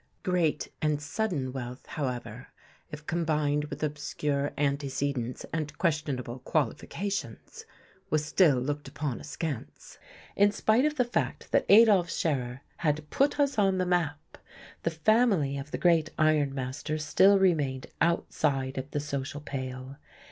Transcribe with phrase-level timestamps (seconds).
[0.23, 2.47] Great and sudden wealth, however,
[2.89, 7.65] if combined with obscure antecedents and questionable qualifications,
[8.09, 9.99] was still looked upon askance.
[10.35, 14.39] In spite of the fact that Adolf Scherer had "put us on the map,"
[14.81, 19.97] the family of the great iron master still remained outside of the social pale.